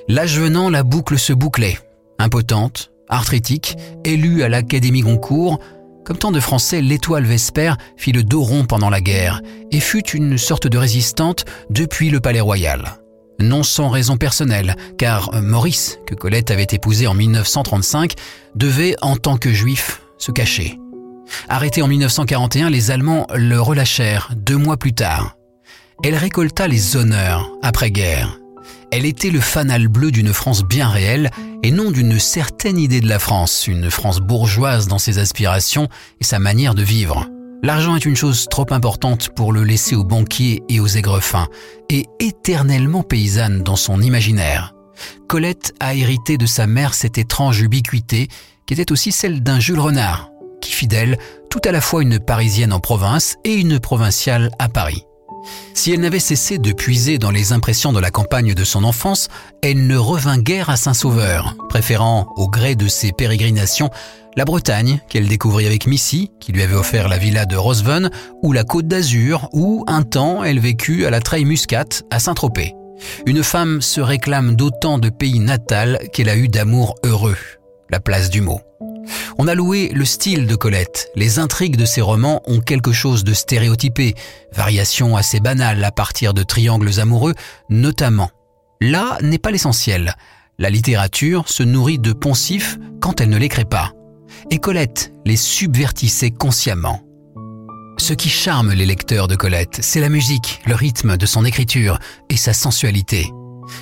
L'âge 0.09 0.37
venant, 0.37 0.69
la 0.69 0.83
boucle 0.83 1.17
se 1.17 1.33
bouclait. 1.33 1.79
Impotente, 2.19 2.91
arthritique, 3.09 3.77
élue 4.05 4.43
à 4.43 4.49
l'Académie 4.49 5.03
Goncourt, 5.03 5.61
comme 6.05 6.19
tant 6.19 6.33
de 6.33 6.41
Français, 6.41 6.81
l'étoile 6.81 7.25
Vesper 7.25 7.75
fit 7.97 8.13
le 8.13 8.25
dos 8.25 8.43
rond 8.43 8.65
pendant 8.65 8.91
la 8.91 9.01
guerre 9.01 9.41
et 9.71 9.81
fut 9.81 10.09
une 10.11 10.37
sorte 10.39 10.67
de 10.67 10.79
résistante 10.79 11.45
depuis 11.71 12.11
le 12.11 12.21
palais 12.21 12.41
royal. 12.41 12.99
Non 13.39 13.63
sans 13.63 13.89
raison 13.89 14.17
personnelle, 14.17 14.77
car 14.99 15.31
Maurice, 15.43 15.99
que 16.07 16.15
Colette 16.15 16.51
avait 16.51 16.67
épousé 16.71 17.07
en 17.07 17.15
1935, 17.15 18.15
devait, 18.55 18.95
en 19.01 19.17
tant 19.17 19.37
que 19.37 19.53
juif, 19.53 20.03
se 20.19 20.33
cacher. 20.33 20.79
Arrêté 21.49 21.83
en 21.83 21.89
1941, 21.89 22.71
les 22.71 22.91
Allemands 22.91 23.27
le 23.35 23.61
relâchèrent 23.61 24.31
deux 24.37 24.57
mois 24.57 24.77
plus 24.77 24.93
tard. 24.93 25.37
Elle 26.05 26.17
récolta 26.17 26.69
les 26.69 26.97
honneurs 26.97 27.51
après-guerre. 27.63 28.42
Elle 28.93 29.07
était 29.07 29.31
le 29.31 29.41
fanal 29.41 29.89
bleu 29.89 30.11
d'une 30.11 30.35
France 30.35 30.65
bien 30.65 30.87
réelle 30.87 31.31
et 31.63 31.71
non 31.71 31.91
d'une 31.91 32.19
certaine 32.19 32.79
idée 32.79 33.01
de 33.01 33.09
la 33.09 33.19
France, 33.19 33.67
une 33.67 33.91
France 33.91 34.21
bourgeoise 34.21 34.87
dans 34.87 34.99
ses 34.99 35.19
aspirations 35.19 35.89
et 36.21 36.25
sa 36.25 36.39
manière 36.39 36.75
de 36.75 36.83
vivre. 36.83 37.27
L'argent 37.63 37.97
est 37.97 38.05
une 38.05 38.17
chose 38.17 38.49
trop 38.51 38.67
importante 38.69 39.31
pour 39.31 39.51
le 39.51 39.65
laisser 39.65 39.95
aux 39.95 40.05
banquiers 40.05 40.63
et 40.69 40.79
aux 40.79 40.89
aigrefins, 40.89 41.47
et 41.89 42.05
éternellement 42.21 43.03
paysanne 43.03 43.63
dans 43.63 43.77
son 43.77 44.03
imaginaire. 44.03 44.75
Colette 45.27 45.73
a 45.81 45.95
hérité 45.95 46.37
de 46.37 46.47
sa 46.47 46.67
mère 46.67 46.93
cette 46.93 47.17
étrange 47.17 47.63
ubiquité 47.63 48.29
qui 48.67 48.75
était 48.75 48.93
aussi 48.93 49.11
celle 49.11 49.43
d'un 49.43 49.59
Jules 49.59 49.81
Renard, 49.81 50.29
qui 50.61 50.71
fit 50.71 50.87
d'elle 50.87 51.17
tout 51.49 51.63
à 51.65 51.73
la 51.73 51.81
fois 51.81 52.03
une 52.03 52.19
Parisienne 52.19 52.75
en 52.75 52.81
province 52.81 53.37
et 53.45 53.55
une 53.55 53.81
provinciale 53.81 54.51
à 54.59 54.69
Paris. 54.69 55.05
Si 55.75 55.93
elle 55.93 56.01
n'avait 56.01 56.19
cessé 56.19 56.59
de 56.59 56.73
puiser 56.73 57.19
dans 57.19 57.31
les 57.31 57.53
impressions 57.53 57.93
de 57.93 58.01
la 58.01 58.11
campagne 58.11 58.55
de 58.55 58.65
son 58.65 58.85
enfance, 58.85 59.29
elle 59.63 59.87
ne 59.87 59.97
revint 59.97 60.39
guère 60.39 60.71
à 60.71 60.77
Saint-Sauveur, 60.77 61.57
préférant, 61.69 62.33
au 62.37 62.49
gré 62.49 62.75
de 62.75 62.89
ses 62.89 63.13
pérégrinations, 63.13 63.91
la 64.37 64.45
Bretagne, 64.45 65.01
qu'elle 65.09 65.29
découvrit 65.29 65.67
avec 65.67 65.87
Missy, 65.87 66.31
qui 66.41 66.53
lui 66.53 66.63
avait 66.63 66.75
offert 66.75 67.09
la 67.09 67.19
villa 67.19 67.45
de 67.45 67.57
Roseven, 67.57 68.11
ou 68.43 68.53
la 68.53 68.65
Côte 68.65 68.87
d'Azur, 68.87 69.49
où, 69.53 69.85
un 69.87 70.03
temps, 70.03 70.43
elle 70.43 70.61
vécut 70.61 71.05
à 71.05 71.11
la 71.11 71.21
Treille 71.21 71.45
Muscat, 71.45 72.03
à 72.11 72.19
Saint-Tropez. 72.19 72.75
Une 73.27 73.43
femme 73.43 73.83
se 73.83 74.01
réclame 74.01 74.55
d'autant 74.55 74.99
de 74.99 75.09
pays 75.09 75.41
natal 75.41 75.99
qu'elle 76.13 76.29
a 76.29 76.37
eu 76.37 76.49
d'amour 76.49 76.95
heureux, 77.05 77.37
la 77.93 78.01
place 78.01 78.31
du 78.31 78.41
mot. 78.41 78.61
On 79.39 79.47
a 79.47 79.55
loué 79.55 79.91
le 79.95 80.05
style 80.05 80.47
de 80.47 80.57
Colette. 80.57 81.11
Les 81.15 81.39
intrigues 81.39 81.77
de 81.77 81.85
ses 81.85 82.01
romans 82.01 82.43
ont 82.47 82.61
quelque 82.61 82.93
chose 82.93 83.23
de 83.23 83.35
stéréotypé, 83.35 84.15
variations 84.53 85.17
assez 85.17 85.41
banales 85.41 85.85
à 85.85 85.93
partir 85.93 86.35
de 86.35 86.43
triangles 86.43 87.01
amoureux, 87.01 87.35
notamment. 87.69 88.31
Là 88.81 89.19
n'est 89.23 89.39
pas 89.39 89.51
l'essentiel. 89.51 90.15
La 90.59 90.71
littérature 90.71 91.49
se 91.49 91.63
nourrit 91.63 91.99
de 91.99 92.13
poncifs 92.13 92.79
quand 93.01 93.21
elle 93.21 93.31
ne 93.31 93.39
les 93.39 93.49
crée 93.49 93.65
pas. 93.65 93.93
Et 94.51 94.59
Colette 94.59 95.13
les 95.25 95.37
subvertissait 95.37 96.31
consciemment. 96.31 97.03
Ce 97.99 98.15
qui 98.15 98.29
charme 98.29 98.73
les 98.73 98.87
lecteurs 98.87 99.29
de 99.29 99.37
Colette, 99.37 99.79
c'est 99.83 100.01
la 100.01 100.09
musique, 100.09 100.61
le 100.67 100.75
rythme 100.75 101.17
de 101.17 101.27
son 101.27 101.45
écriture 101.45 101.99
et 102.31 102.37
sa 102.37 102.53
sensualité. 102.53 103.31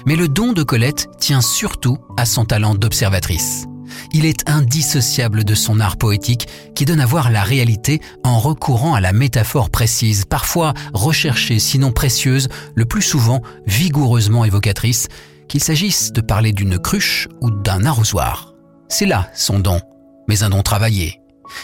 Mais 0.05 0.17
le 0.17 0.29
don 0.29 0.53
de 0.53 0.63
Colette 0.63 1.09
tient 1.19 1.41
surtout 1.41 1.99
à 2.17 2.27
son 2.27 2.45
talent 2.45 2.75
d'observatrice 2.75 3.67
il 4.13 4.27
est 4.27 4.49
indissociable 4.49 5.45
de 5.45 5.55
son 5.55 5.81
art 5.81 5.97
poétique 5.97 6.49
qui 6.75 6.85
donne 6.85 7.01
à 7.01 7.07
voir 7.07 7.31
la 7.31 7.43
réalité 7.43 8.01
en 8.25 8.39
recourant 8.39 8.95
à 8.95 9.01
la 9.01 9.13
métaphore 9.13 9.71
précise, 9.71 10.25
parfois 10.25 10.75
recherchée 10.95 11.59
sinon 11.59 11.93
précieuse, 11.93 12.49
le 12.75 12.85
plus 12.85 13.03
souvent 13.03 13.43
vigoureusement 13.67 14.45
évocatrice, 14.45 15.09
qu'il 15.49 15.63
s'agisse 15.63 16.13
de 16.13 16.21
parler 16.21 16.53
d'une 16.53 16.79
cruche 16.79 17.29
ou 17.41 17.51
d'un 17.51 17.85
arrosoir. 17.85 18.55
C'est 18.89 19.07
là 19.07 19.29
son 19.35 19.59
don, 19.59 19.81
mais 20.29 20.43
un 20.43 20.51
don 20.51 20.63
travaillé. 20.63 21.21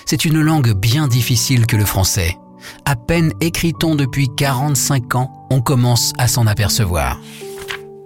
C'est 0.06 0.24
une 0.24 0.40
langue 0.40 0.72
bien 0.72 1.08
difficile 1.08 1.66
que 1.66 1.76
le 1.76 1.84
français. 1.84 2.36
À 2.84 2.96
peine 2.96 3.32
écrit-on 3.40 3.94
depuis 3.94 4.28
45 4.36 5.14
ans, 5.14 5.46
on 5.50 5.60
commence 5.60 6.12
à 6.18 6.26
s'en 6.28 6.46
apercevoir. 6.46 7.20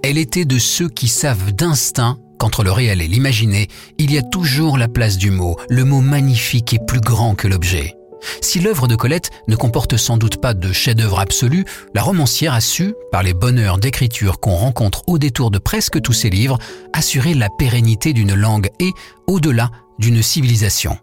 Elle 0.02 0.18
était 0.18 0.44
de 0.44 0.58
ceux 0.58 0.88
qui 0.88 1.08
savent 1.08 1.52
d'instinct 1.52 2.18
qu'entre 2.40 2.64
le 2.64 2.72
réel 2.72 3.02
et 3.02 3.06
l'imaginé, 3.06 3.68
il 3.98 4.10
y 4.10 4.18
a 4.18 4.22
toujours 4.22 4.78
la 4.78 4.88
place 4.88 5.18
du 5.18 5.30
mot, 5.30 5.56
le 5.68 5.84
mot 5.84 6.00
magnifique 6.00 6.72
est 6.72 6.84
plus 6.84 7.00
grand 7.00 7.34
que 7.34 7.46
l'objet. 7.46 7.94
Si 8.40 8.60
l'œuvre 8.60 8.88
de 8.88 8.96
Colette 8.96 9.30
ne 9.46 9.56
comporte 9.56 9.98
sans 9.98 10.16
doute 10.16 10.40
pas 10.40 10.54
de 10.54 10.72
chef-d'œuvre 10.72 11.20
absolu, 11.20 11.66
la 11.94 12.02
romancière 12.02 12.54
a 12.54 12.62
su, 12.62 12.94
par 13.12 13.22
les 13.22 13.34
bonheurs 13.34 13.76
d'écriture 13.76 14.40
qu'on 14.40 14.56
rencontre 14.56 15.02
au 15.06 15.18
détour 15.18 15.50
de 15.50 15.58
presque 15.58 16.00
tous 16.00 16.14
ses 16.14 16.30
livres, 16.30 16.58
assurer 16.94 17.34
la 17.34 17.50
pérennité 17.50 18.14
d'une 18.14 18.34
langue 18.34 18.70
et, 18.80 18.92
au-delà, 19.26 19.70
d'une 19.98 20.22
civilisation. 20.22 20.98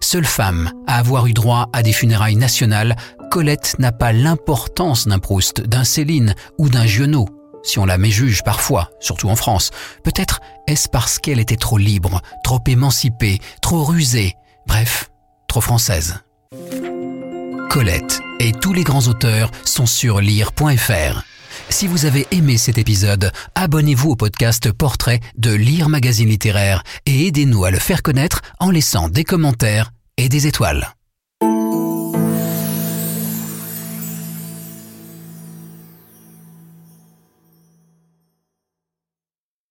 Seule 0.00 0.24
femme 0.24 0.72
à 0.86 0.98
avoir 0.98 1.26
eu 1.26 1.34
droit 1.34 1.68
à 1.74 1.82
des 1.82 1.92
funérailles 1.92 2.36
nationales, 2.36 2.96
Colette 3.30 3.76
n'a 3.78 3.92
pas 3.92 4.12
l'importance 4.12 5.06
d'un 5.06 5.18
Proust, 5.18 5.60
d'un 5.60 5.84
Céline 5.84 6.34
ou 6.56 6.70
d'un 6.70 6.86
Giono 6.86 7.26
si 7.62 7.78
on 7.78 7.84
la 7.84 7.98
méjuge 7.98 8.42
parfois, 8.42 8.90
surtout 9.00 9.28
en 9.28 9.36
France. 9.36 9.70
Peut-être 10.02 10.37
est-ce 10.68 10.88
parce 10.88 11.18
qu'elle 11.18 11.40
était 11.40 11.56
trop 11.56 11.78
libre, 11.78 12.20
trop 12.44 12.60
émancipée, 12.66 13.40
trop 13.62 13.84
rusée, 13.84 14.34
bref, 14.66 15.10
trop 15.48 15.62
française? 15.62 16.20
Colette 17.70 18.20
et 18.38 18.52
tous 18.52 18.72
les 18.72 18.84
grands 18.84 19.08
auteurs 19.08 19.50
sont 19.64 19.86
sur 19.86 20.20
lire.fr. 20.20 21.22
Si 21.70 21.86
vous 21.86 22.04
avez 22.04 22.26
aimé 22.30 22.56
cet 22.56 22.78
épisode, 22.78 23.32
abonnez-vous 23.54 24.10
au 24.10 24.16
podcast 24.16 24.70
Portrait 24.72 25.20
de 25.36 25.52
Lire 25.52 25.88
Magazine 25.88 26.28
Littéraire 26.28 26.82
et 27.06 27.26
aidez-nous 27.26 27.64
à 27.64 27.70
le 27.70 27.78
faire 27.78 28.02
connaître 28.02 28.42
en 28.58 28.70
laissant 28.70 29.08
des 29.08 29.24
commentaires 29.24 29.90
et 30.18 30.28
des 30.28 30.46
étoiles. 30.46 30.94